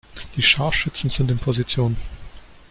Die 0.35 0.41
Scharfschützen 0.41 1.11
sind 1.11 1.29
in 1.29 1.37
Position. 1.37 1.95